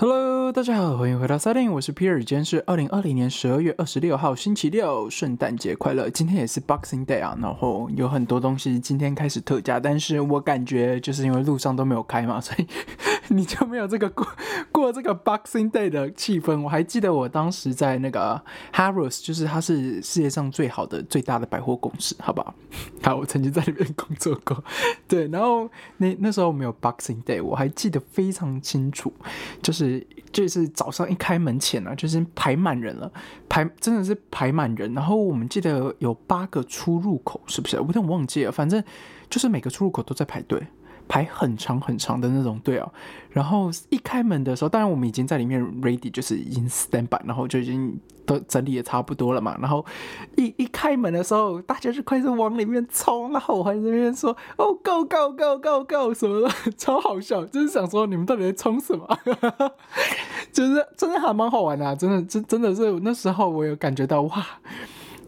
[0.00, 6.08] Hello，大家好，欢迎回到萨丁我是 Peter，今天是二零二零年十二月二十六号星期六，圣诞节快乐！
[6.08, 12.66] 今天也是 Boxing Day 啊，然后有很多东西今天开始特价，但是我感觉就是因为路上都没有开嘛，所以
[13.34, 14.26] 你就没有这个过
[14.72, 16.60] 过这个 Boxing Day 的气氛。
[16.62, 18.42] 我还记得我当时在那个
[18.72, 22.54] Harrods，就是它是世界上最好的、最大的百货公司，好不好？
[23.02, 24.62] 好，我曾经在那边 工作过，
[25.06, 29.12] 对，然后那那时候没有 Boxing Day，我还记得非常清楚，
[29.62, 33.12] 就是就是早上一开门前啊，就是排满人了，
[33.48, 34.92] 排真的是排满人。
[34.94, 37.78] 然后我们记得有八个出入口，是不是？
[37.78, 38.82] 我有点忘记了，反正
[39.28, 40.66] 就是每个出入口都在排队。
[41.08, 42.92] 排很长很长的那种队哦，
[43.30, 49.56] 然后一开门的时候，当然我们已经在里面 ready，就是已经 stand by，然后就已经都整理的差不多了嘛。
[49.60, 49.84] 然后
[50.36, 59.18] 一一开门的时候，大家就开始往里面冲，然后我还在那边说哦 go go go go go 什么的，超好笑，就是想说你们到底在冲什么？
[60.52, 64.46] 就是真的还蛮好玩的，真的真真的是那时候我有感觉到哇，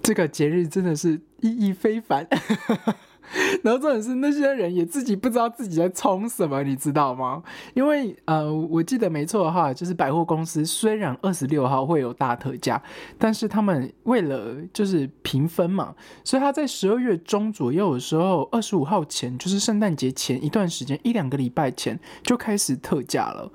[0.03, 2.27] 这个节日真的是意义非凡。
[2.27, 2.97] 哈哈哈
[3.63, 7.43] 然后重点是那些人也自己不知道自己在冲什么，你知道吗？
[7.75, 12.83] 因为呃，我记得没错的话，就是百货公司虽然二十六号会有大特价，
[13.19, 23.51] 但是他们为了就是平分嘛，所以他在十二月中左右的时候，二十五号前，就是圣诞节前一段时间，一两个礼拜前就开始特价了。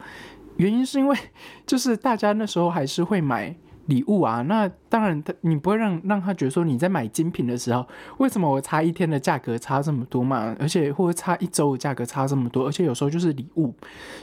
[0.57, 1.17] 原因是因为
[1.65, 3.55] 就是大家那时候还是会买。
[3.86, 7.86] 礼物啊，那当然，他你不会让让他觉得说你在买精品的时候，
[8.17, 10.55] 为什么我差一天的价格差这么多嘛？
[10.59, 13.73] 而且或者差一周的价格差这么多，而且有时候就是礼物，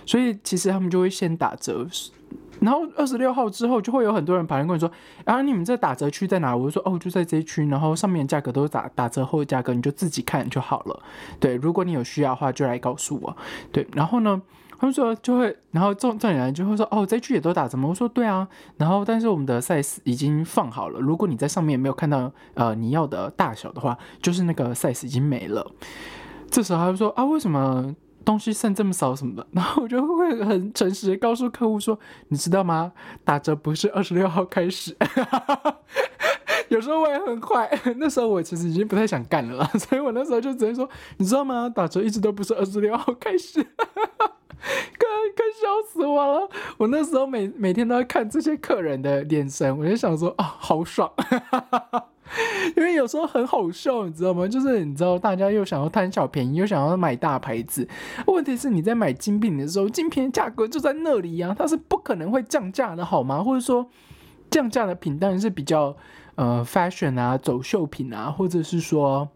[0.04, 1.86] 所以其实他们就会先打折。
[2.60, 4.90] 然后二十六号之后，就会有很多人跑来跟你说
[5.24, 11.02] ：“啊，你们这打折区在哪？”我就说：“哦，就在这区。”然后上面价格都是打打折后的价格，你就自己看就好了。
[11.40, 13.36] 对，如果你有需要的话，就来告诉我。
[13.72, 14.40] 对，然后呢？
[14.82, 17.88] 他们说就会，然后重重点来就会说哦，这句也都打折吗？
[17.88, 25.64] 我说对啊，然后但是我们的 size 已经放好了，如果你在上面没有看到呃你要的大小的话，就是那个 size 已经没了。
[26.50, 27.94] 这时候他就说啊，为什么
[28.24, 29.46] 东西剩这么少什么的？
[29.52, 31.96] 然后我就会很诚实的告诉客户说，
[32.30, 32.90] 你知道吗？
[33.22, 34.96] 打折不是二十六号开始，
[36.70, 40.88] 有时候我也很快，那时候我其实已经不太想干了，所以我那时候就直接说，
[41.18, 41.70] 你知道吗？
[41.72, 43.64] 打折一直都不是二十六号开始。
[44.98, 46.48] 快快笑死我了！
[46.78, 51.10] 我那时候每每天都要看这些客人的眼神，我就想说啊，好爽，
[52.76, 54.46] 因为有时候很好笑，你知道吗？
[54.46, 57.88] 就是你知道，大家又想要贪小便宜，又想要买大牌子。
[58.26, 63.42] 问题是你在买精品的时候，精品价格就在那里呀，它是不可能会降价的，好吗？
[63.42, 63.88] 或者说
[64.48, 65.96] 降价的品当然是比较
[66.36, 69.28] 呃 fashion 啊，走秀品啊，或者是说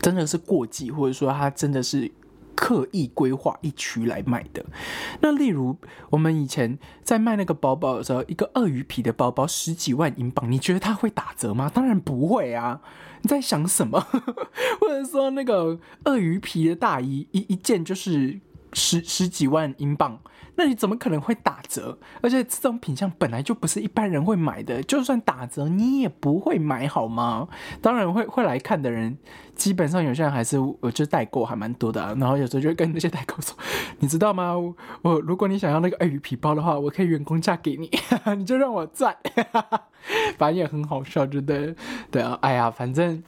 [0.00, 2.10] 真的是过季，或者说它真的是。
[2.56, 4.64] 刻意规划一区来卖的，
[5.20, 5.76] 那例如
[6.10, 11.70] 我们以前在卖那个包包的时候，一个鳄鱼皮的包包十几万英镑，你觉得它会打折吗？
[11.72, 12.80] 当然不会啊！
[13.22, 14.00] 你在想什么？
[14.80, 18.38] 或者说那个鳄鱼皮的大衣一一件就是
[18.72, 20.20] 十十几万英镑？
[20.56, 21.98] 那你怎么可能会打折？
[22.22, 27.48] 而且这种品相本来就不是一般人会买的，就算打折你也不会买好吗？
[27.82, 29.18] 当然会会来看的人，
[29.54, 33.56] 基本上有些人还是我就代购还蛮多的，然后有时候就跟那些代购说，
[33.98, 34.54] 你知道吗？
[35.02, 37.90] 我如果你想要那个鳄鱼皮包的话，我可以员工价给你，
[38.36, 39.16] 你就让我赚，
[40.38, 41.74] 反正也很好笑，对不对？
[42.10, 43.22] 对啊，哎呀，反正。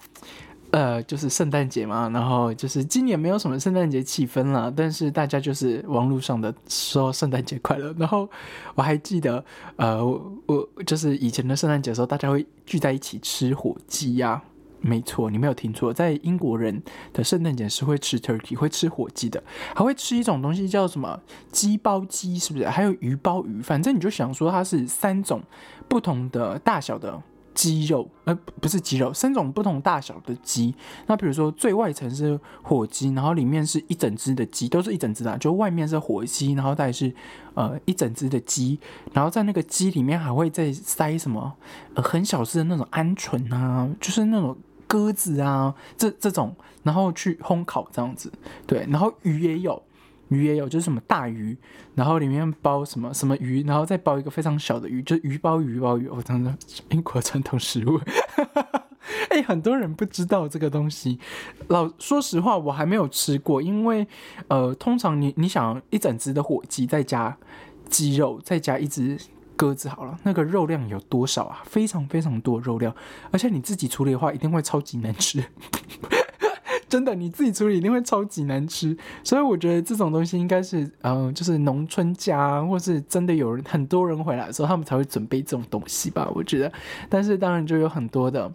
[0.73, 7.95] 呃，就是圣诞节嘛，然后就是今年没有什么圣诞节气氛了，但是大家就是网络上的说圣诞节快乐。
[7.99, 8.29] 然后
[8.75, 9.43] 我还记得，
[9.77, 10.05] 呃，
[10.47, 14.43] 我就是以前的圣诞节的时候，大家会聚在一起吃火鸡呀。
[14.79, 16.81] 没错，你没有听错，在英国人
[17.13, 19.43] 的圣诞节是会吃 turkey，会吃火鸡的，
[19.75, 21.19] 还会吃一种东西叫什么
[21.51, 22.69] 鸡包鸡，是不是？
[22.69, 25.43] 还有鱼包鱼，反正你就想说它是三种
[25.89, 27.21] 不同的大小的。
[27.57, 30.75] 鸡肉，呃，不是鸡肉，三种不同大小的鸡。
[31.07, 37.11] 那比如说最外层是火鸡，然后里面是一整只的鸡，都是一整只的，就外面是火鸡，然后再是
[37.55, 38.79] 呃一整只的鸡，
[39.15, 41.55] 然后在那个鸡里面还会再塞什么
[41.97, 44.55] 很小只的那种鹌鹑啊，就是那种
[44.87, 48.31] 鸽子啊，这这种，然后去烘烤这样子，
[48.67, 49.83] 对，然后鱼也有。
[50.29, 51.57] 鱼也有，就是什么大鱼，
[51.95, 56.09] 然后里面包什么什么鱼，然后再包一个非常小的鱼，就鱼包鱼包鱼。
[56.09, 56.57] 我真的
[56.91, 58.01] 英国传统食物，
[59.31, 61.19] 哎，很多人不知道这个东西。
[61.69, 64.07] 老说实话，我还没有吃过，因为
[64.49, 67.37] 呃，通常你你想一整只的火鸡，再加
[67.89, 69.19] 鸡肉，再加一只
[69.55, 71.63] 鸽子，好了，那个肉量有多少啊？
[71.65, 72.95] 非常非常多肉量，
[73.31, 75.45] 而且你自己处理的话，一定会超级难吃。
[76.89, 78.97] 真的你自己处理一定会超级难吃。
[79.25, 86.31] 所以我觉得这种东西应该是，嗯，就是农村家，或是真的有人很多人回来的时候，他们才会准备这种东西吧。
[86.35, 86.73] 我觉得，
[87.09, 88.53] 但是当然就有很多的。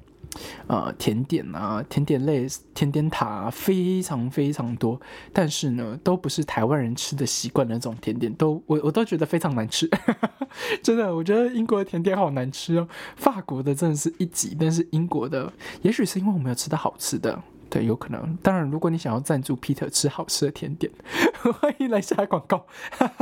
[0.67, 4.97] 呃，甜点啊，甜点类，甜点塔非常非常多，
[5.33, 9.89] 但是呢，都不是台湾人吃的习惯的那种甜点，都我我都觉得非常难吃，
[10.81, 12.87] 真的，我觉得英国的甜点好难吃哦，
[13.17, 15.51] 法国的真的是一级，但是英国的，
[15.81, 17.37] 也许是因为我没有吃到好吃的。
[17.71, 18.37] 对，有可能。
[18.43, 20.91] 当然，如果你想要赞助 Peter 吃好吃的甜点，
[21.61, 22.65] 欢迎来下广告。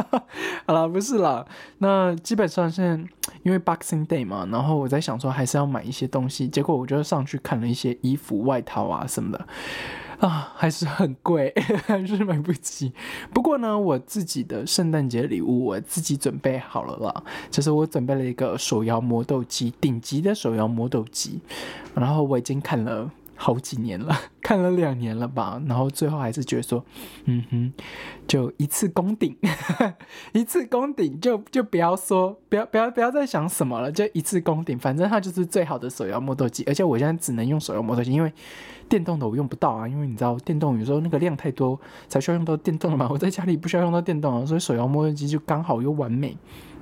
[0.65, 1.45] 好了，不是啦。
[1.77, 2.95] 那基本上现在
[3.43, 9.47] 因为 Boxing Day 嘛，然后我在想说还是要买一些东西，结果我就上去看了一些衣服、外套啊什么的，
[10.27, 11.53] 啊，还是很贵，
[11.85, 12.91] 还是买不起。
[13.31, 21.39] 不过呢，我自己的圣诞节礼物我自己准备好了啦，就是我准备了一个手摇磨豆机，顶级的手摇磨豆机，
[21.93, 23.11] 然后我已经看了。
[23.41, 24.13] 好几年了，
[24.43, 26.83] 看了两年了吧，然后最后还是觉得说，
[27.23, 27.73] 嗯哼，
[28.27, 29.33] 就一次攻顶，
[30.33, 38.33] 一次攻顶，就就不要说，不要不要不要再想什么了，就一次攻顶，反正它就是最好的手摇磨豆机，而且我现在只能用手摇磨豆机，因为
[38.89, 46.35] 电动的我用不到啊，因为你知道电动有时候那个量太多，才需要用到电动的嘛，我在家里不需要用到电动啊，所以手摇磨豆机就刚好又完美。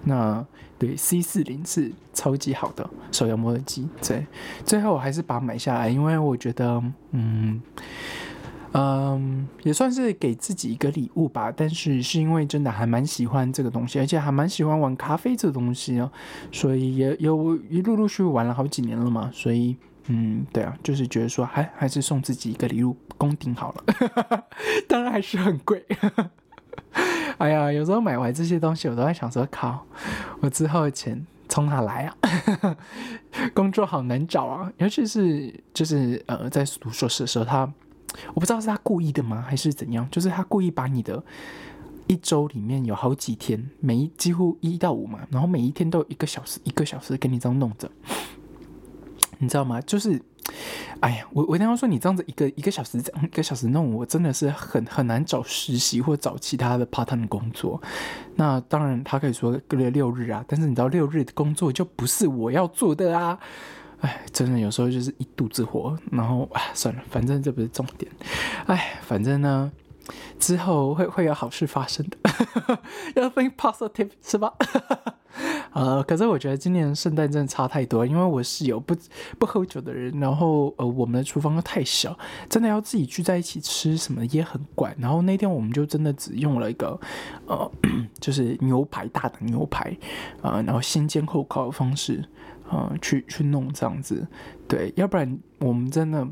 [0.07, 0.45] 那
[0.79, 4.25] 对 C 四零是超级好的手摇磨豆机，对，
[4.63, 6.81] 最后我还是把它买下来，因为我觉得，
[7.11, 7.61] 嗯
[8.73, 11.51] 嗯，也算是给自己一个礼物吧。
[11.51, 16.09] 但是是因为真的还蛮喜欢这个东西，而且还蛮喜欢玩咖啡这个东西哦，
[16.51, 19.29] 所以也有一陆陆续续玩了好几年了嘛。
[19.33, 19.75] 所以，
[20.07, 23.83] 嗯，对啊，就是觉得说，还还是送自己一个礼物，攻顶好了，
[24.87, 25.83] 当然还是很贵。
[27.37, 29.85] 哎呀，有时候买完这些东西，我都在想说，靠，
[30.39, 32.77] 我之后的钱从哪来啊？
[33.53, 37.71] 工作好难找啊，尤其是就是呃，在读硕士的时候，他
[38.33, 40.07] 我不知道是他故意的吗，还是怎样？
[40.09, 41.23] 就是他故意把你的
[42.07, 47.89] 一周里面有好几天，每一几乎一到五嘛，然后每一天都有一个小时，一个小时给你这样弄着，
[49.37, 49.79] 你知道吗？
[49.81, 50.21] 就是。
[50.99, 57.81] 哎呀，我我跟他说，你这样子一个一个小时一个小时弄，我真的是很很难找实习或找其他的 part time 工作。
[58.35, 63.37] 那当然，他可以说隔月六日啊，但是你知道六日的工作就不是我要做的啊。
[64.01, 68.11] 哎，真的有时候就是一肚子火，然后哎算了，反正这不是重点。
[68.67, 69.71] 哎，反正呢，
[70.39, 72.17] 之后会会有好事发生的，
[73.15, 74.53] 要 think positive 是吧？
[75.73, 78.95] 呃，可是我觉得今年圣诞真的差太多，因为我室友不
[79.37, 82.17] 不喝酒的人，然后呃，我们的厨房又太小，
[82.49, 84.95] 真的要自己聚在一起吃什么也很怪。
[84.97, 86.99] 然后那天我们就真的只用了一个
[87.45, 87.69] 呃，
[88.19, 89.95] 就是牛排大的牛排，
[90.41, 92.23] 呃，然后先煎后烤的方式。
[92.69, 94.27] 嗯，去去弄这样子，
[94.67, 96.27] 对，要不然我们真的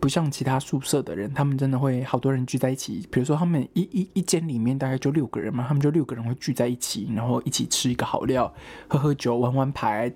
[0.00, 3.06] 不像其他宿舍的人，他们真的会好多人聚在一起。
[3.08, 8.52] 比如说，他们一一一间里面大概就六个人嘛，他们就六个人会聚在一起，然后一起吃一个好料，
[8.88, 10.12] 喝喝酒，玩玩牌，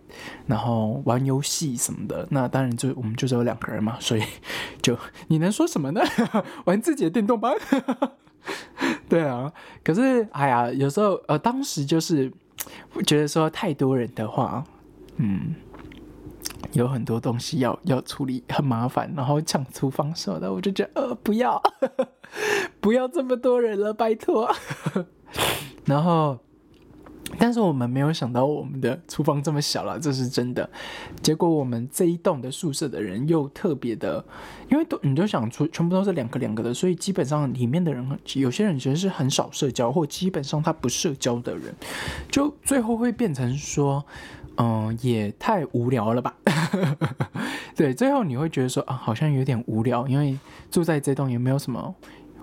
[0.47, 2.27] 然后玩游戏什么的。
[2.31, 4.23] 那当然就我们就只有两个人嘛，所以
[4.83, 6.01] 就你能说什么呢？
[6.67, 7.53] 玩自己的电动吧。
[9.09, 9.53] 对啊，
[9.85, 12.33] 可是哎呀，有时候呃，当时就是
[13.07, 14.65] 觉得说太多人的话。
[15.23, 15.55] 嗯，
[16.73, 21.63] 有很多东西要要处理，很麻烦，然后抢厨房什么的，我就觉得呃不要，
[22.81, 24.51] 不要这么多人了，拜托。
[25.85, 26.39] 然后，
[27.39, 30.71] 但是我们没有想到我们的厨房这么小了，这是真的。
[31.21, 34.25] 结果我们这一栋的宿舍的人又特别的，
[34.71, 41.75] 因为都你就想出全部都是两个两个的，所以基本上里面的人有些人其实是很少社交，或基本上他不社交的人，
[42.31, 44.03] 就最后会变成说。
[44.63, 46.35] 嗯，也太无聊了吧？
[47.75, 50.39] 对，最后你会觉得说啊，好像有点无聊，因为
[50.71, 51.95] 住在这栋也没有什么。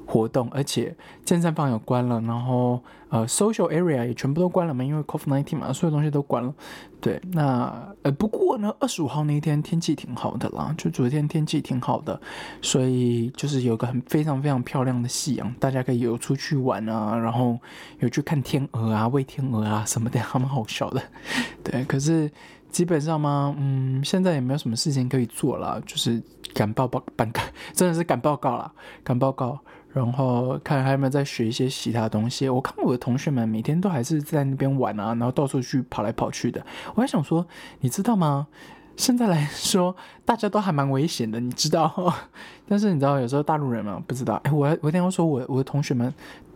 [0.07, 0.95] 活动，而且
[1.25, 6.53] 健身房也关了，然后呃，social area 也全部都关了嘛，因为 COVID-19 嘛，所有东西都关了。
[7.01, 12.19] 对，那呃，不过呢，二十五号那一天天气挺好的啦，就昨天天气挺好的，
[12.61, 17.59] 所以就是有个很非常非常漂亮的夕阳，大家可以有出去玩啊，然后
[17.99, 21.01] 有去看天鹅啊，喂天鹅啊什么的，还蛮好笑的。
[21.63, 22.31] 对，可是
[22.71, 26.21] 基本上嘛，嗯，现在也没有什么事情可以做了，就是
[26.53, 27.31] 赶报报赶
[27.73, 28.71] 真的是赶报告了，
[29.03, 29.59] 赶报告。
[29.93, 32.47] 然后看还有没有在学一些其他东西。
[32.47, 36.65] 我看我的同学们每天都还是在那边玩啊，然后到处去跑来跑去的。
[36.95, 37.45] 我还想说，
[37.79, 38.47] 你知道吗？
[38.95, 42.13] 现在来说，大家都还蛮危险的，你知道？
[42.67, 44.41] 但是你知道，有时候大陆人嘛，不知道。
[44.43, 46.11] 哎，我我一定要说，我我的同学们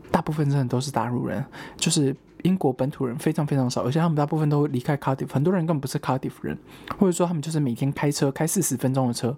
[0.10, 1.46] 大部分真的都是大陆人，
[1.78, 6.58] 就是英国本土人非常非常少，而且他们大部分都离开 Cardiff，很多人根本不是 Cardiff 人，
[6.98, 9.36] 或者说他们就是每天开车开四十分钟的车。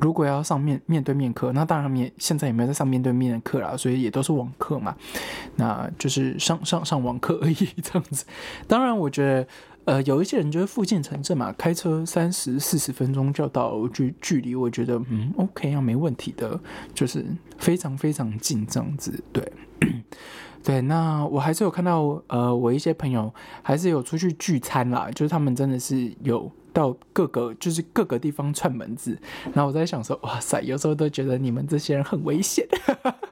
[0.00, 4.96] 如果要上面面对面课，那当然也现在也没有在上面对面的课啦，所以也都是网课嘛，
[5.56, 8.24] 那就是上上上网课而已这样子。
[8.66, 9.46] 当然，我觉得。
[9.86, 16.58] 呃，有一些人就是附近城镇嘛，开车三十四十分钟就到距距离，我觉得嗯，OK 啊，没问题的，
[16.94, 17.22] 就是
[17.58, 19.52] 非常非常近这样子，对，
[20.64, 20.80] 对。
[20.80, 29.16] 那我还是有看到，呃，我一些朋友还是有出去聚餐啦，就是他们真的是有到各个就是各个地方串门子，
[29.52, 32.66] 然后我在想说，哇塞，有时候都觉得你们这些人很危险，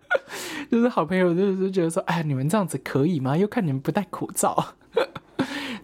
[0.71, 3.37] 就是好朋友就是觉得说，哎，你们这样子可以吗？
[3.37, 4.75] 又看你们不戴口罩。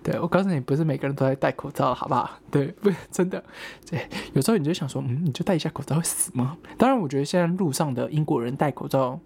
[0.00, 2.30] 对，我告诉你，不是每个人都在戴口罩，好不好？
[2.50, 3.42] 对，不是，真的，
[3.90, 6.56] 对，有时候你就想说，嗯，你就戴一下口罩会死吗？
[6.78, 9.18] 当然，我觉得现在路上的英国人戴口罩。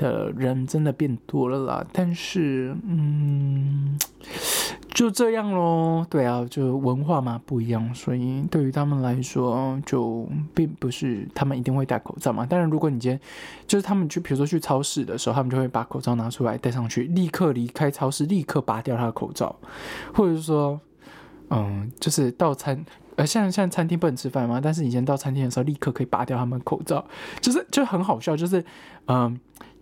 [0.00, 3.98] 的人真的变多了啦，但是，嗯，
[4.94, 6.06] 就这样咯。
[6.08, 12.46] 对啊，就文化嘛不一样，所以对于他们来说，就并不是他们一定会戴口罩嘛。
[12.46, 13.20] 当然，如果你今天
[13.66, 19.54] 就是他们去，比如说去超市的时候，他们就会把口罩拿出来戴上去，立刻离开超市，立刻拔掉他的口罩，
[20.14, 20.80] 或者是说，
[21.50, 22.82] 嗯，就是到餐，
[23.16, 27.06] 呃，像像餐厅不能吃饭嘛，但是以前到餐厅的时候，立刻可以拔掉他们口罩，
[27.42, 28.64] 就是就很好笑，就是
[29.06, 29.38] 嗯。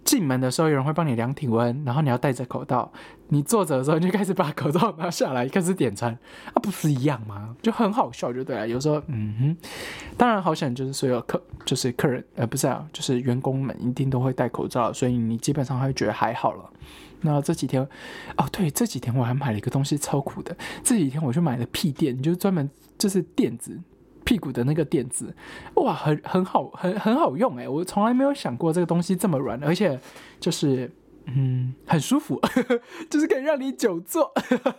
[0.09, 2.91] 进门的时候，有人会帮你量体温，然后你要戴着口罩。
[3.29, 6.19] 你坐着的时候，就开始把口罩拿下来，开始点餐，
[6.55, 7.55] 啊，不是一样吗？
[7.61, 8.67] 就很好笑，就对了。
[8.67, 9.57] 有时候，嗯哼，
[10.17, 16.65] 当然好想就是所有客，就是客人，呃，不是啊，就是员工们一定都会戴口罩，所以你基本上会觉得还好了。
[17.21, 17.87] 那这几天，
[18.39, 20.57] 哦，对，这几天我还买了一个东西，超苦的。
[20.83, 23.79] 这几天我去买了屁垫，就是专门就是垫子。
[24.29, 25.35] 屁股的那个垫子，
[25.77, 27.67] 哇，很很好，很很好用哎！
[27.67, 29.99] 我从来没有想过这个东西这么软，而且
[30.39, 30.93] 就是
[31.25, 32.39] 嗯，很舒服，
[33.09, 34.31] 就是可以让你久坐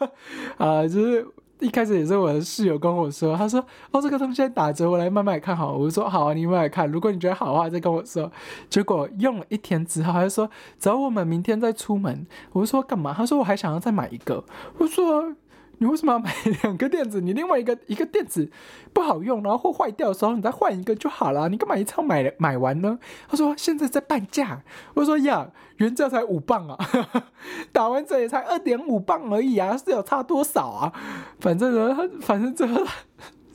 [0.57, 0.87] 啊。
[0.87, 1.25] 就是
[1.61, 5.75] 一开始也是我的室友跟我说，他说哦，这个东西打折，我来慢慢看好。
[5.75, 8.31] 我说好，你慢慢看，如果你觉得好的话再跟我说。
[8.69, 12.27] 结果用了一天之后，他就说只要我们明天再出门。
[12.51, 13.15] 我说干嘛？
[13.17, 14.45] 他说我还想要再买一个。
[14.77, 15.33] 我说。
[15.79, 17.19] 你为什么要买两个垫子？
[17.19, 18.49] 你另外一个一个垫子
[18.93, 21.49] 不好用，然后或坏掉的时候，你再换一个就好了。
[21.49, 22.99] 你干嘛一次买买完呢？
[23.27, 24.61] 他说现在在半价。
[24.93, 26.77] 我说呀，原价才五磅啊，
[27.71, 30.93] 打完折也才二点五磅而已啊，是有差多少啊？
[31.39, 32.85] 反正呢，反正最后。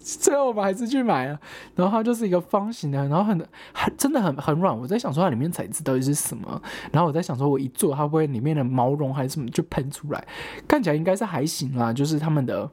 [0.05, 1.41] 最后我们还是去买了，
[1.75, 3.39] 然后它就是一个方形的，然后很
[3.73, 4.79] 很真的很很软。
[4.79, 6.61] 我在想说它里面材质到底是什么，
[6.93, 10.23] 然后我在想说我一做它会不会里面的毛绒还是什么就喷出来？
[10.69, 12.71] 看起来应该是还行啦，就是他们的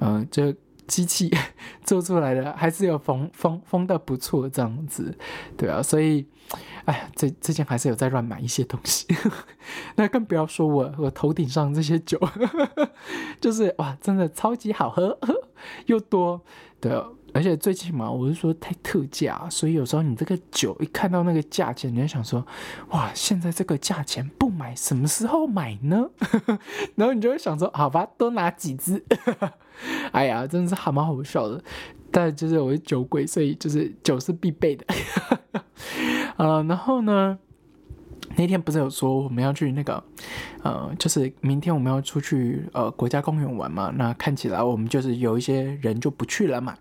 [0.00, 0.52] 嗯这
[0.86, 1.30] 机器
[1.84, 5.16] 做出来的还是有缝封封的不错这样子，
[5.56, 6.26] 对啊，所以
[6.84, 9.06] 哎呀，这之前还是有在乱买一些东西，
[9.96, 12.20] 那更不要说我我头顶上这些酒，
[13.40, 15.18] 就是哇，真的超级好喝。
[15.86, 16.40] 又多，
[16.80, 22.46] 的，而且最起码我是说太特价，所以有时候你这个酒一看到那个价钱，你就想说，
[22.90, 26.08] 哇，现在这个价钱不买，什么时候买呢？
[26.96, 29.04] 然后你就会想说，好吧，多拿几支。
[30.12, 31.62] 哎呀，真的是还蛮好笑的，
[32.10, 34.86] 但就是我是酒鬼，所以就是酒是必备的。
[36.36, 37.38] 啊，然后呢？
[38.36, 40.02] 那天不是有说我们要去那个，
[40.64, 43.92] 呃，就是明天我们要出去呃国家公园玩嘛？
[43.96, 46.74] 那看起来我们就是有一些人就不去了嘛。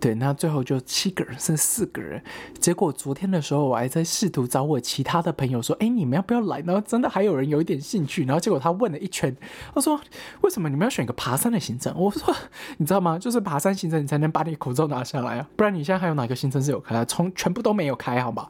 [0.00, 2.22] 对，那最后就七个人剩四个人。
[2.60, 6.60] 结果昨天的时候我还在试图找我其他的朋友说，哎，你们要不要来？
[6.60, 8.24] 然后真的还有人有一点兴趣。
[8.24, 9.36] 然后结果他问了一圈，
[9.74, 10.00] 他说
[10.42, 11.92] 为什么你们要选个爬山的行程？
[11.96, 12.32] 我说
[12.76, 13.18] 你知道吗？
[13.18, 17.04] 就是爬山行程你才能把你口罩拿下来啊，不然你现在还有哪个行程是有开？
[17.06, 18.48] 从全部都没有开，好吧？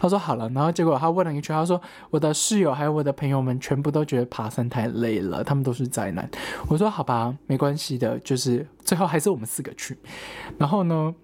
[0.00, 1.78] 他说好了，然后结果他问了一圈，他说。
[2.10, 6.28] 我的室友还有我的朋友们全部都觉觉得爬山太累了，他们都是宅男。
[6.68, 9.98] 我说好吧，没关系的，就是最后还是我们四个去。
[10.58, 11.14] 然后呢，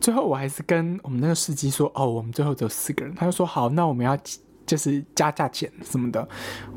[0.00, 3.14] 最后我还是跟我们那个司机说，哦，我们最后只有四个人。
[3.14, 4.18] 他就说好，那我们要。
[4.66, 6.26] 就是加价钱什么的，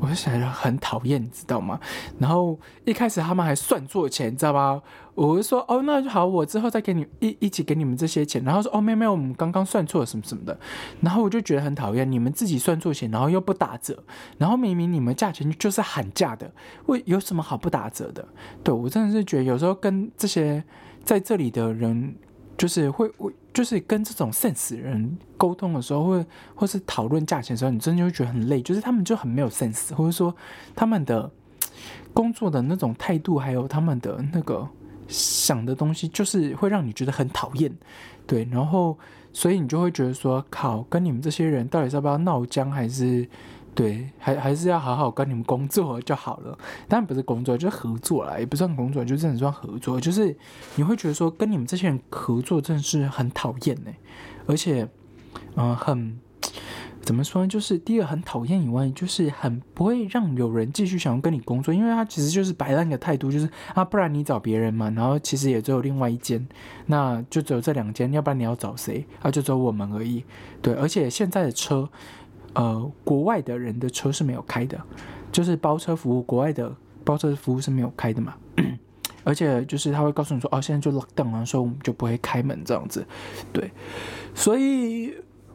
[0.00, 1.78] 我就想着很讨厌，你知道吗？
[2.18, 4.80] 然后一开始他们还算错钱，知道吧？
[5.14, 8.44] 我就说哦，那就好，我之后再给你一一起给你们这些钱。
[8.44, 10.58] 然后说哦，没有没有，我们刚刚算错什么什么的。
[11.00, 14.02] 然后我就觉得很讨厌，你们自己算错钱，然后又不打折，
[14.36, 16.52] 然后明明你们价钱就是喊价的，
[16.86, 18.26] 为有什么好不打折的？
[18.62, 20.62] 对我真的是觉得有时候跟这些
[21.02, 22.16] 在这里的人。
[22.56, 28.60] 就是会会就是跟这种 sense 人沟通的时候，或或是讨论价钱的时候，你真的会觉得很累。
[28.62, 30.34] 就是他们就很没有 sense，或者说
[30.74, 31.30] 他们的
[32.12, 34.68] 工作的那种态度，还有他们的那个
[35.08, 37.72] 想的东西，就是会让你觉得很讨厌。
[38.26, 38.98] 对，然后
[39.32, 43.28] 所以你就会觉得说，靠，跟你们这些人到底是要不要闹僵，还是
[43.76, 46.58] 对，还还是要好好跟你们工作就好了。
[46.88, 50.00] 当然不是工作，就是合作啦，也不算工作，就真的算合作。
[50.00, 50.34] 就是
[50.74, 53.90] 你会觉得说跟你们这些人合作真的是很讨厌呢，
[54.46, 54.88] 而且，
[55.54, 56.18] 嗯，很。
[57.02, 57.46] 怎么说呢？
[57.46, 64.90] 就是第一个很讨厌以外，就是很不会让有人继续想要跟你工作，因为他其实就是摆烂的态度，就是啊，不然你找别人嘛。
[64.90, 66.44] 然后其实也只有另外一间，
[66.86, 69.06] 那就只有这两间，要不然你要找谁？
[69.22, 70.24] 啊，就只有我们而已。
[70.60, 71.88] 对，而且现在的车，
[72.56, 74.80] 呃，国外的人的车是没有开的，
[75.30, 78.34] 就是包车服务，国外的包车服务是没有开的嘛。
[79.24, 83.06] 而且就是他会告诉你说，哦，现在就 lock down 了，所以我们就不会开门这样子。
[83.52, 83.70] 对，
[84.34, 85.14] 所以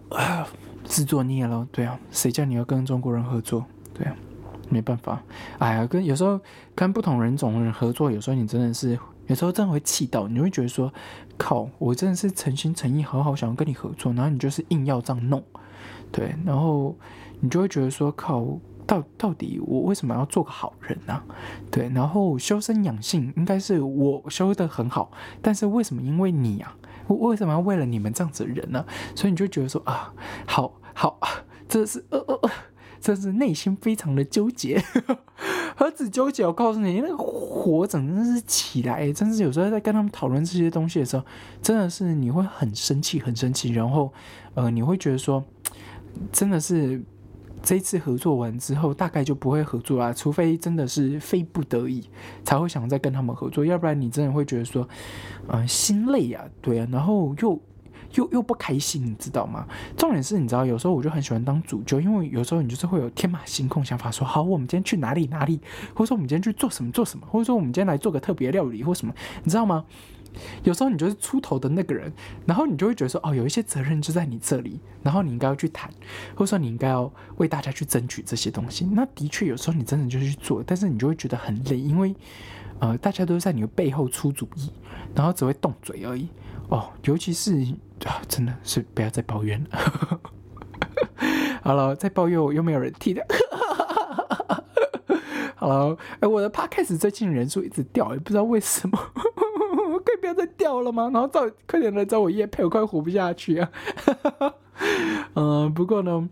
[0.09, 0.47] 啊。
[0.83, 3.63] 自作孽了，对啊，谁叫你要跟中国人合作？
[3.93, 4.15] 对啊，
[4.67, 5.21] 没办法，
[5.59, 6.37] 哎呀，跟有时候
[6.73, 10.91] 跟不同人种的人合作，有时候你真的是，有时候真的会气到，你会觉得说，
[11.37, 15.41] 靠，我真的是诚心诚意，好好想要跟你合作，然后你就是硬要这样弄，
[16.11, 16.97] 对，然后
[17.39, 18.45] 你就会觉得说，靠，
[18.85, 21.21] 到到底我为什么要做个好人呢？
[21.69, 26.75] 对，然后修身养性应该是我修的很好，但是为什么因为你啊，
[27.07, 28.85] 我为什么要为了你们这样子的人呢？
[29.15, 30.13] 所以你就觉得说啊，
[30.45, 30.73] 好。
[30.93, 31.17] 好，
[31.69, 32.49] 这是呃呃呃，
[32.99, 34.83] 这是内心非常的纠结，
[35.75, 36.45] 何止纠结？
[36.45, 41.23] 我告诉你，那个火整的是起来，真是有时候在跟他们讨论这些东西的时候，
[41.61, 44.11] 真的是你会很生气，很生气，然后
[44.53, 45.43] 呃，你会觉得说，
[46.31, 47.01] 真的是
[47.61, 52.07] 这一次合作完之后，大概就不会合作啦，除非真的是非不得已
[52.43, 54.87] 才会想再跟他们合作，要不然你真的会觉得说，
[55.47, 57.59] 嗯，心累呀，对啊，然后又。
[58.15, 59.65] 又又不开心，你知道吗？
[59.95, 65.61] 重点是，你知道，有时候我就很喜欢当主角，因为有时候你就是会有天马行空想法，说好，我们今天去哪里哪里，
[65.93, 69.13] 或者说我们今天去做什么做什么，或者说我们今天来做个特别料理或什么，
[69.45, 69.85] 你知道吗？
[70.63, 72.11] 有时候你就是出头的那个人，
[72.45, 75.89] 然后你就会觉得说，哦，有一些责任就在你这里，然后你应该要去谈，
[76.35, 78.85] 或者说你应该要为大家去争取这些东西。
[78.91, 82.15] 那的确有时候你真的就去做，但是你就会觉得很累，因为
[82.79, 84.71] 呃，大家都在你的背后出主意，
[85.13, 86.27] 然后只会动嘴而已。
[86.69, 87.53] 哦，尤其是
[88.05, 90.21] 啊，真的是不要再抱怨了。
[91.61, 93.23] 好了，再抱怨我又没有人替的。
[95.55, 98.97] 好了，哎，我的 podcast 最近人数一直掉，也不知道为什么。
[100.61, 101.09] 掉了吗？
[101.11, 103.71] 然后找快点来找我叶配，我快活不下去啊。
[105.33, 106.29] 嗯， 不过呢，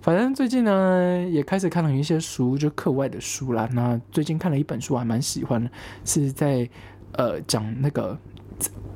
[0.00, 3.68] 反正最近呢也开始看了一些书，就课外的书啦。
[3.72, 5.70] 那最近看了一本书，还蛮喜欢的，
[6.04, 6.68] 是在
[7.12, 8.16] 呃讲那个。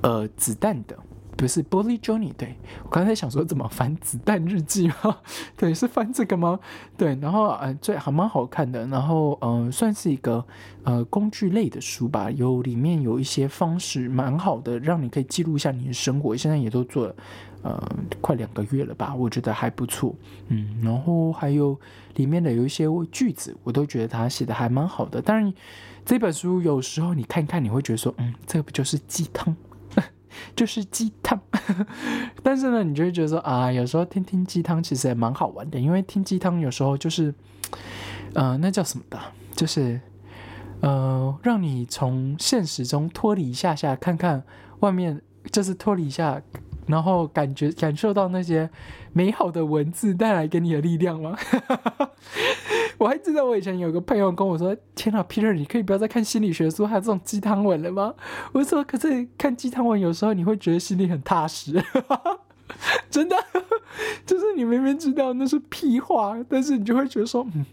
[0.03, 0.97] 呃，子弹的
[1.37, 5.19] 不是玻璃 Johnny，对我刚才想说怎么翻子弹日记吗？
[5.57, 6.59] 对，是翻这个吗？
[6.97, 10.45] 对，然后呃，最还蛮好看的，然后呃，算是一个
[10.85, 16.35] 呃工具类的书吧，有里面有一些方式蛮好的，让你可以记录一下你的生活。
[16.35, 17.15] 现在也都做了
[17.63, 20.15] 呃快两个月了吧，我觉得还不错。
[20.49, 21.79] 嗯，然后还有
[22.15, 25.21] 里面的有一些句子，我都觉得他写的还蛮好的。
[25.21, 25.53] 当然，
[26.07, 29.55] 这本书有时候你看看，你会觉得说，嗯，这个不就是鸡汤？
[30.57, 31.39] 就是鸡汤，
[32.43, 37.35] 但是呢，你就会觉得说啊，有时候听听鸡汤其实也蛮好玩的，因为听鸡汤有时候就是，
[38.35, 39.21] 呃，那叫什么的，
[39.55, 40.01] 就是
[40.81, 44.43] 呃，让你从现实中脱离一下下，看看
[44.81, 45.21] 外面，
[45.53, 46.43] 就是脱离一下。
[46.87, 48.71] 然后感觉感受到那些
[49.13, 51.37] 美好的文字带来给你的力量吗？
[52.99, 58.15] 我还记得我以前有个朋友跟我说：“天哪，Peter，你可以不要再看心理学书，还有这种鸡汤文了吗？”
[58.53, 61.73] 我说：“可是看鸡汤文有时候你会觉得心里很踏实，
[63.11, 63.37] 真的，
[64.25, 67.65] 就是你明明知道那是屁话，但是你就会觉得说，嗯，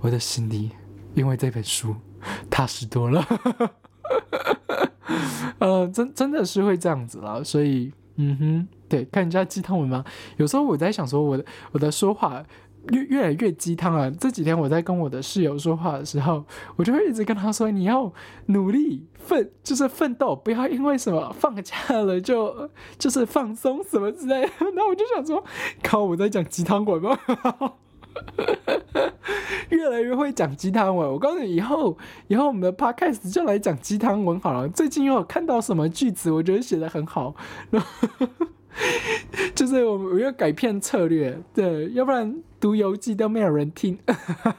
[0.00, 0.70] 我的心里
[1.14, 1.94] 因为这本书
[2.50, 3.24] 踏实多了。
[5.58, 7.92] ”呃，真真的是会这样子了，所以。
[8.18, 10.02] 嗯哼，对，看人家鸡汤文吗？
[10.38, 12.42] 有时候我在想说，我的我的说话
[12.92, 14.10] 越越来越鸡汤啊。
[14.18, 16.44] 这几天我在跟我的室友说话的时候，
[16.76, 18.12] 我就会一直跟他说，你要
[18.46, 24.50] 努力奋，就是奋斗，不要因为什么放假了就就是放松什么之类的。
[24.74, 25.44] 那我就想说，
[25.82, 27.18] 靠，我在讲鸡汤文吗？
[29.68, 34.68] 越来越会讲鸡汤文，我告诉你，以后以后我们的 podcast 就来讲鸡汤文好了。
[34.68, 37.34] 最近又有看到什么句子，我觉得写的很好，
[39.54, 43.98] 就是我们要改变策略，对，要不然读游记都没有人听。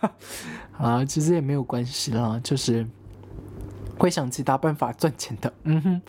[0.78, 2.86] 啊，其实也没有关系啦，就是
[3.98, 6.02] 会想其他办法赚钱的，嗯哼。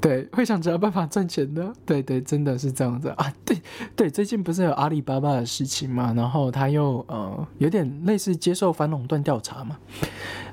[0.00, 3.32] 对，会想着办法赚钱的，对对，真的是这样子啊！
[3.42, 3.56] 对
[3.96, 9.78] 对，最近不是有阿里巴巴的事情嘛，然后他又呃有点类似接受反垄断调查嘛，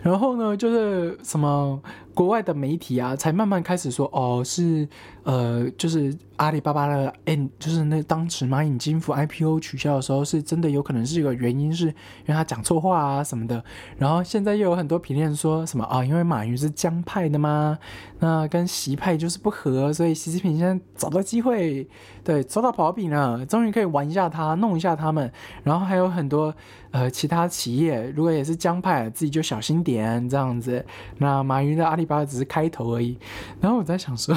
[0.02, 1.82] 然后呢，就是什么
[2.14, 4.88] 国外的媒体啊，才慢慢开始说哦，是
[5.24, 11.94] 呃，就是阿里巴巴的 N 就是那当时蚂蚁金服 IPO 取消的时候，是真的有可能是一个原因，是因
[12.30, 13.64] 为他讲错话啊什么的。
[13.96, 17.78] 然后现在又有很多评论说什么啊，因为马云是江派的吗？
[18.18, 21.88] 那跟习派就是不合，所以习近平现在找到机会，
[22.24, 25.32] 对，找到把柄了，终于可以玩一下他，弄一下他们。
[25.62, 26.52] 然后还有很多
[26.90, 30.84] 呃其他企业，如果也是江派，自己就小心点这样子。
[31.20, 33.20] 那马云的阿里巴巴只是开头而已。
[33.60, 34.36] 然后我在想说。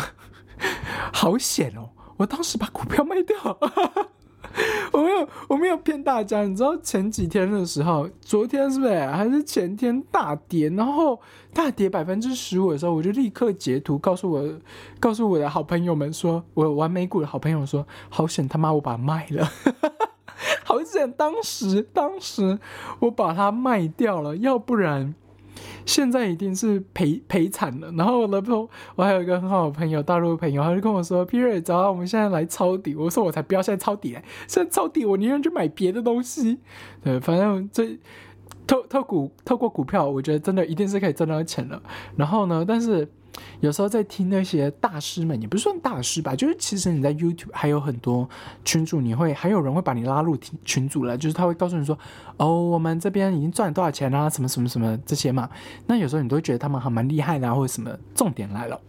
[1.13, 1.91] 好险哦！
[2.17, 3.37] 我当时把股票卖掉，
[4.93, 6.43] 我没有，我没有骗大家。
[6.43, 11.21] 你知道前几天的时候，昨天是不是还是前天大跌，然后
[11.53, 14.49] 大跌百分之十五的时候，我就立刻截图告诉我，
[15.01, 19.51] 告诉我的好朋友们说，我玩美股的好朋友说，好险他妈我把它卖了，
[20.65, 22.61] 好险当时当时
[23.01, 25.15] 我把它卖掉了，要不然。
[25.87, 27.91] 现在已经是赔赔惨了。
[27.93, 36.59] 然后我的朋，我还有一个很好的朋友，大陆的朋友，他就跟我说：“Peter，只要我们现在来抄底。”我说：“我才不要现在抄底嘞，现在抄底我宁愿去买别的东西。”
[37.03, 37.99] 对，反正这
[38.67, 41.81] 透透股透过股票，我觉得真的一定是可以赚到钱的。
[42.17, 43.09] 然后呢，但是。
[43.59, 48.29] 有时候在听那些大师们，也不算大师吧，就是其实你在 YouTube 还有很多
[48.65, 51.99] 群主，你会还有人会把你拉入群群组了，就是他会告诉你说，
[52.37, 55.51] 哦，我们这边已经赚了多少钱啦，什么什么什么这些嘛。
[55.89, 57.91] 那有时候你都会觉得他们还蛮厉害的，或者什么。
[58.15, 58.81] 重点来了，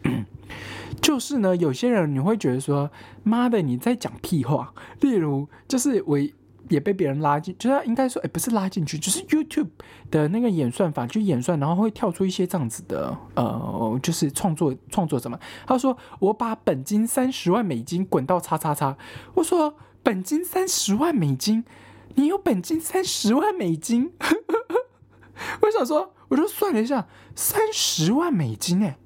[1.02, 2.92] 就是呢，有些人你会觉得说，
[3.24, 4.72] 妈的，你在讲屁话。
[5.02, 6.20] 例如，就是我。
[6.70, 9.70] 也被别人拉进，就是应该说，哎，不是拉进去，就是 YouTube
[10.10, 15.40] 的那个演算法，就演算，然后会跳出一些这样子的，呃，就是创作创作者嘛。
[15.66, 18.98] 他说：“我把本金三十万美金滚到叉叉叉。”
[19.36, 21.64] 我说：“本金三十万美金，
[22.16, 24.14] 你有本金三十万美金？”
[25.62, 28.98] 我想说，我就算了一下，三十万美金，哎，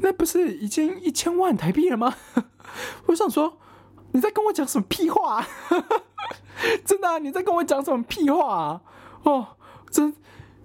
[0.00, 2.14] 那不是已经一千万台币了吗？
[3.06, 3.58] 我想说，
[4.12, 5.46] 你在跟我讲什么屁话？
[6.84, 8.80] 真的，你在跟我讲什么屁话？
[9.22, 9.46] 哦，
[9.90, 10.12] 真，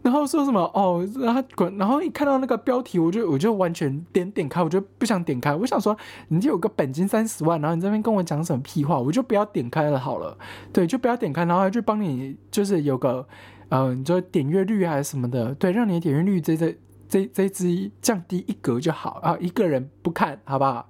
[0.01, 5.53] 然后说什么哦，然后滚，然后一看到那个标题，我就我就完全点点开，我就不想点开。
[5.53, 5.95] 我想说，
[6.29, 10.37] 你就有个本金三十万，然后你这边跟我讲什么屁话，我就不要点开了好了。
[10.71, 13.27] 对，就不要点开，然后就帮你就是有个，
[13.69, 16.75] 嗯，你说点阅率还是什么的，对，让你的点阅率这这
[17.07, 20.89] 这这只降低一格就好啊，一个人不看好不好？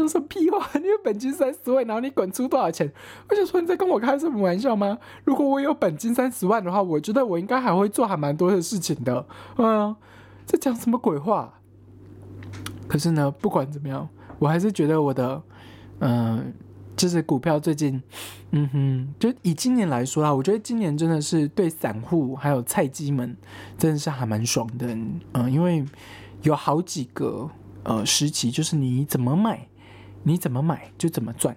[0.00, 0.66] 这是屁话！
[0.80, 2.90] 你有本金三十万，然后你滚出多少钱？
[3.28, 4.96] 我就说你在跟我开什么玩笑吗？
[5.24, 9.26] 如果我有本金三十万的话，我觉得我应该还会做还蛮多的事情的。
[9.58, 9.94] 嗯，
[10.46, 11.52] 在讲什么鬼话？
[12.88, 14.08] 可是呢，不管怎么样，
[14.38, 15.42] 我还是觉得我的，
[15.98, 16.50] 嗯，
[16.96, 18.02] 就是股票最近，
[18.52, 23.36] 嗯哼，就以今年来说啊，我觉得今年真的是对散户还有菜鸡们
[23.76, 24.86] 真的是还蛮爽的。
[25.34, 25.84] 嗯，因为
[26.40, 27.50] 有好几个
[27.82, 29.66] 呃时期，就是你怎么买。
[30.22, 31.56] 你怎么买就怎么赚，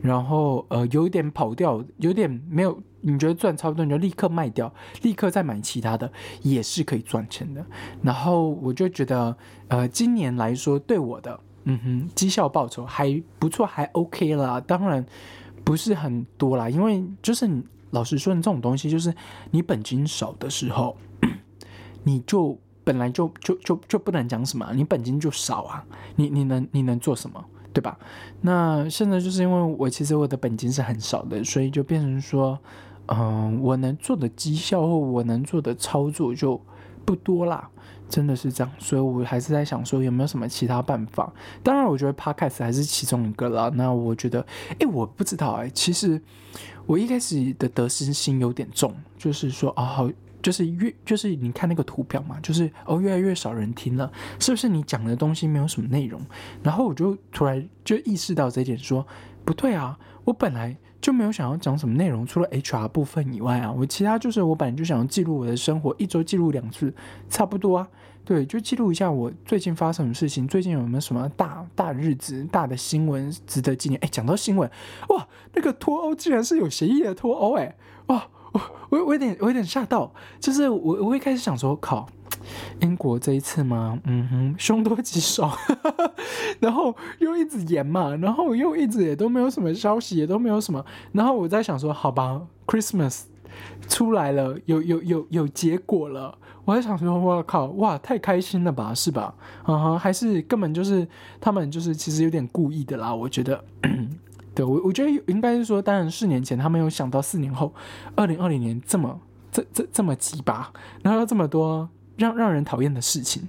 [0.00, 6.10] 然后呃有一点跑掉，有点没有，你觉得赚差不多你就立刻卖掉，立刻再买其他的
[6.42, 7.64] 也是可以赚钱的。
[8.02, 9.36] 然后我就觉得
[9.68, 14.60] 呃今年来说对我的嗯哼绩效报酬还不错，还 OK 啦。
[14.60, 15.04] 当然
[15.64, 17.48] 不是很多啦，因为就是
[17.90, 19.14] 老实说，你这种东西就是
[19.52, 20.96] 你本金少的时候，
[22.02, 25.84] 你就本来就就就就不能讲什么，你本金就少啊，
[26.16, 27.44] 你你能你能做什么？
[27.72, 27.98] 对吧？
[28.42, 32.58] 那现在就是因为我其实我的本金是很少的，所以就变成说，
[33.06, 36.60] 嗯，我能做的绩效或我能做的操作就
[37.04, 37.68] 不多啦，
[38.08, 38.72] 真的是这样。
[38.78, 41.32] 所以我还是在想说有没有什么其他办法。
[41.62, 43.70] 当然，我觉得 Podcast 还是其中一个啦。
[43.74, 44.46] 那我觉得，
[44.78, 46.20] 哎，我不知道哎，其实
[46.86, 50.10] 我一开始的得失心有点重，就是说啊，好。
[50.42, 56.20] 就是越就是你看那个图表嘛，就是哦越来越少人听了，是不是你讲的东西没有什么内容？
[56.62, 59.06] 然后我就突然就意识到这一点，说
[59.44, 66.92] 不对啊，我本来就没有想要讲什么内容，除了 HR 部分以外啊，我其他就是我本来就想要记录我的生活，一周记录两次，
[67.30, 67.88] 差不多啊。
[68.24, 73.98] 对，就记录一下我最近发生什么事情，最近有没有什么大大日子、大的新闻值得纪念？
[74.00, 74.70] 哎，讲到新闻，
[75.08, 77.76] 哇，那个脱欧竟然是有协议的脱欧，哎，
[78.06, 78.28] 哇！
[78.52, 78.60] 我
[78.90, 82.06] 我有点我有点吓到，就是我我一开始想说，靠，
[82.80, 83.98] 英国这一次吗？
[84.04, 85.56] 嗯哼，凶多吉少，
[86.60, 93.22] 然后又一直延嘛，然后又一直也都没有什么消息，也都没有什么，然后我在想说，好吧，Christmas
[93.88, 96.36] 出来了，有有有有结果了，
[96.66, 99.34] 我在想说，我靠，哇，太开心了吧，是吧？
[99.66, 101.08] 嗯哼，还是根本就是
[101.40, 103.64] 他们就是其实有点故意的啦，我觉得。
[104.54, 107.72] 对我，我觉得应该是说，当然四年前他没有想到四年后，
[108.14, 113.48] 二零二零年这么这这这么鸡巴，然后这么多让让人讨厌的事情，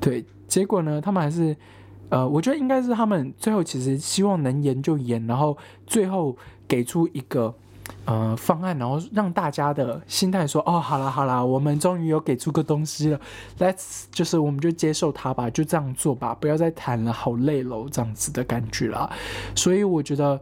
[0.00, 1.56] 对，结果呢，他们还是
[2.08, 6.36] 呃，我觉得应该是他们最后其实希望能延就延，然后最后
[6.68, 7.54] 给出一个。
[8.06, 13.20] 呃，方案，然后让大家的心态说，哦，好了好了，我们终于有给出个东西了
[13.58, 19.10] ，Let's 就是我们就接受它吧，就这样做吧，不要再谈了，好累喽，这样子的感觉啦。
[19.54, 20.40] 所以我觉得，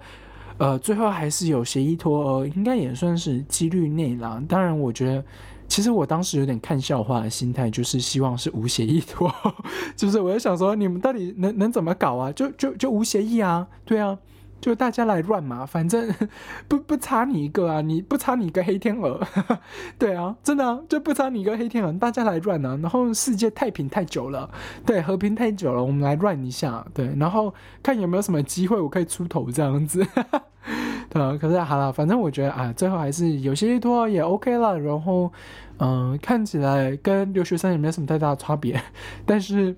[0.59, 4.43] 呃，最后还是有协议脱欧，应该也算是几率内啦。
[4.49, 5.25] 当然，我觉得
[5.69, 9.33] 其实我当时有点看笑话的心态，就是希望是无协议脱，
[9.97, 12.33] 就是我在想说，你们到底能能怎么搞啊？
[12.33, 13.67] 就就就无协议啊？
[13.85, 14.19] 对啊。
[14.63, 16.09] 就大家来乱嘛，反正
[16.69, 19.21] 不不差你一个啊，你不差你一个黑天鹅，
[19.99, 24.49] 对啊，真的，就不差你一个黑天鹅，大家来乱啊，然后世界太平太久了，
[24.87, 30.07] 对，和平太久了，我们来乱一下，对，然后看有没有什么机会我可以出头这样子，
[31.11, 35.33] 对啊，可是好了，反正我觉得啊，最后还是有些多也 OK 了，然后
[35.81, 38.81] 嗯，看起来跟留学生也没有什么太大的差别，
[39.27, 39.75] 但是。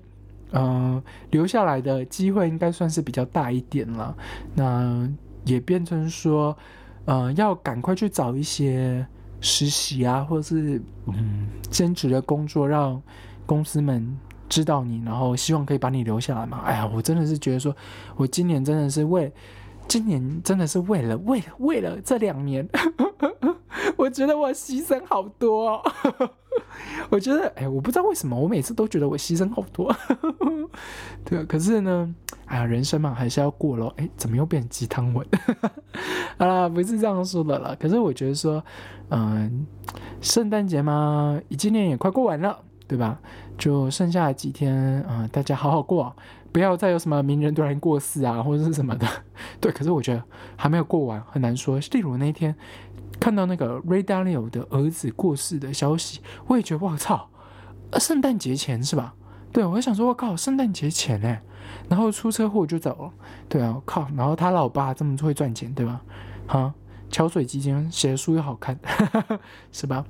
[0.55, 4.15] 嗯，留下来的机会应该算是比较大一点了。
[4.55, 5.07] 那
[5.43, 6.57] 也变成说，
[7.05, 9.05] 嗯，要赶快去找一些
[9.41, 13.01] 实习啊，或者是嗯兼职的工作，让
[13.45, 16.61] 公司们知道你，然后希望可以把你留下来嘛。
[16.65, 17.75] 哎呀，我真的是觉得说，
[18.15, 19.31] 我今年真的是为，
[19.87, 22.67] 今年真的是为了为了为了这两年，
[23.97, 25.81] 我觉得我牺牲好多。
[27.09, 29.93] 我觉得，哎，我不知道为什么，我每次都觉得我牺牲好多，
[31.23, 31.43] 对。
[31.45, 32.13] 可是呢，
[32.45, 33.93] 哎呀，人生嘛，还是要过咯。
[33.97, 35.25] 哎，怎么又变鸡汤文？
[36.37, 37.75] 啊，不是这样说的了。
[37.75, 38.63] 可是我觉得说，
[39.09, 39.65] 嗯，
[40.21, 43.19] 圣诞节嘛，今年也快过完了，对吧？
[43.57, 46.15] 就剩下几天，嗯，大家好好过，
[46.55, 49.05] 不要再有什么名人突然过世啊， 或者是什么的。
[49.59, 50.23] 对，可是我觉得
[50.55, 51.77] 还没有过完，很难说。
[51.91, 52.55] 例如那天。
[53.17, 57.29] 看到那个 Ray Dalio 的儿子过世的消息，我也觉得我操，
[57.97, 59.13] 圣诞节前是吧？
[59.53, 61.41] 对，我就想说，我靠，圣诞节前哎，
[61.87, 63.13] 然后出车祸就走了，
[63.47, 66.01] 对啊，靠，然后他老爸这么会赚钱，对吧？
[66.45, 66.73] 哈。
[67.15, 68.77] 桥水基金写的书又好看，
[69.71, 70.03] 是吧？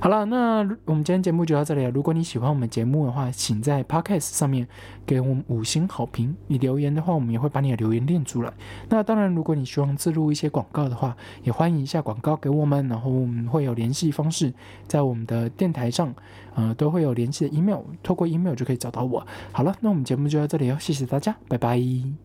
[0.00, 1.90] 好了，那我们今天节目就到这里了。
[1.90, 4.68] 如果你喜欢我们节目的话，请在 Podcast 上面
[5.04, 6.36] 给我们五星好评。
[6.46, 8.52] 你留言的话，我们也会把你的留言念出来。
[8.88, 14.54] 那当然，如果你希望自录一些广告的话，也欢迎一下广告给我们，然后我们会有联系方式，
[14.86, 16.14] 在我们的电台上，
[16.54, 19.26] 呃，都会有联系的 email，透过 email 就可以找到我。
[19.50, 22.23] 好了，那我们节目就到这里哦，谢谢大家，拜拜。